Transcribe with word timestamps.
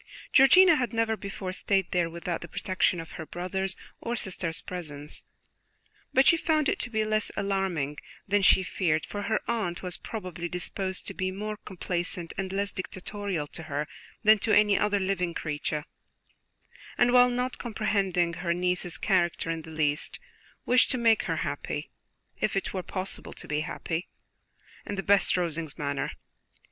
Georgiana 0.33 0.77
had 0.77 0.93
never 0.93 1.15
before 1.15 1.53
stayed 1.53 1.91
there 1.91 2.09
without 2.09 2.41
the 2.41 2.47
protection 2.47 2.99
of 2.99 3.11
her 3.11 3.25
brother's 3.27 3.75
or 3.99 4.15
sister's 4.15 4.59
presence; 4.59 5.25
but 6.11 6.25
she 6.25 6.37
found 6.37 6.67
it 6.67 6.79
to 6.79 6.89
be 6.89 7.05
less 7.05 7.29
alarming 7.37 7.99
than 8.27 8.41
she 8.41 8.63
feared, 8.63 9.05
for 9.05 9.21
her 9.21 9.39
aunt 9.47 9.83
was 9.83 9.97
probably 9.97 10.49
disposed 10.49 11.05
to 11.05 11.13
be 11.13 11.29
more 11.29 11.55
complaisant 11.55 12.33
and 12.35 12.51
less 12.51 12.71
dictatorial 12.71 13.45
to 13.45 13.61
her 13.69 13.87
than 14.23 14.39
to 14.39 14.51
any 14.57 14.75
other 14.75 14.99
living 14.99 15.35
creature; 15.35 15.85
and 16.97 17.13
while 17.13 17.29
not 17.29 17.59
comprehending 17.59 18.33
her 18.33 18.55
niece's 18.55 18.97
character 18.97 19.51
in 19.51 19.61
the 19.61 19.69
least, 19.69 20.19
wished 20.65 20.89
to 20.89 20.97
make 20.97 21.25
her 21.25 21.35
happy, 21.45 21.91
if 22.39 22.55
it 22.55 22.73
were 22.73 22.81
possible 22.81 23.33
to 23.33 23.47
be 23.47 23.59
happy, 23.59 24.07
in 24.83 24.95
the 24.95 25.03
best 25.03 25.37
Rosings 25.37 25.77
manner. 25.77 26.09